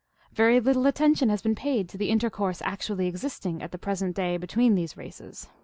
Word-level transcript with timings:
Very 0.33 0.59
little 0.59 0.87
attention 0.87 1.29
has 1.29 1.43
been 1.43 1.53
paid 1.53 1.87
to 1.89 1.97
the 1.99 2.09
intercourse 2.09 2.59
act 2.63 2.87
ually 2.87 3.05
existing 3.05 3.61
at 3.61 3.71
the 3.71 3.77
present 3.77 4.15
day 4.15 4.35
between 4.35 4.73
these 4.73 4.97
races. 4.97 5.47